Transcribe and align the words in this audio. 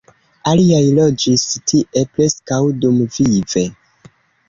Aliaj 0.51 0.79
loĝis 0.99 1.45
tie 1.73 2.05
preskaŭ 2.17 2.61
dumvive. 2.83 3.69